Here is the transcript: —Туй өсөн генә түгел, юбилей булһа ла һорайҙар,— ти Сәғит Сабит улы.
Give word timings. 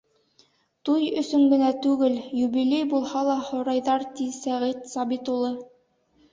—Туй 0.87 1.03
өсөн 1.21 1.43
генә 1.51 1.67
түгел, 1.83 2.17
юбилей 2.45 2.89
булһа 2.95 3.23
ла 3.29 3.37
һорайҙар,— 3.53 4.09
ти 4.19 4.29
Сәғит 4.41 4.93
Сабит 4.97 5.35
улы. 5.39 5.57